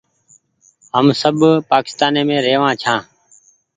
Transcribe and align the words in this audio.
هم 0.93 1.07
سب 1.21 1.35
پآڪيستاني 1.69 2.21
مينٚ 2.27 2.43
رهوآن 2.45 2.73
ڇآن 2.81 2.99